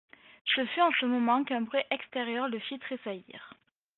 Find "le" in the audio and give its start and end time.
2.49-2.57